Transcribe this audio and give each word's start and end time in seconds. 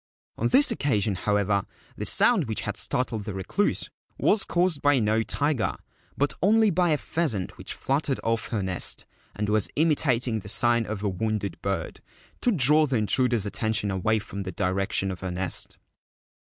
On 0.35 0.47
this 0.47 0.71
occasion, 0.71 1.13
however, 1.13 1.63
the 1.95 2.05
sound 2.05 2.45
which 2.45 2.61
had 2.61 2.75
startled 2.75 3.23
the 3.25 3.35
Recluse 3.35 3.87
was 4.17 4.43
caused 4.43 4.81
by 4.81 4.97
no 4.97 5.21
tiger, 5.21 5.75
but 6.17 6.33
only 6.41 6.71
by 6.71 6.89
a 6.89 6.97
pheasant 6.97 7.55
which 7.59 7.75
fluttered 7.75 8.19
off 8.23 8.47
her 8.47 8.63
nest, 8.63 9.05
and 9.35 9.47
was 9.47 9.69
imitat 9.75 10.27
ing 10.27 10.39
the 10.39 10.49
sign 10.49 10.87
of 10.87 11.03
a 11.03 11.09
wounded 11.09 11.61
bird, 11.61 12.01
to 12.41 12.51
draw 12.51 12.87
the 12.87 12.97
intruder's 12.97 13.45
attention 13.45 13.91
away 13.91 14.17
from 14.17 14.41
the 14.41 14.51
direction 14.51 15.11
of 15.11 15.19
her 15.19 15.29
nest. 15.29 15.77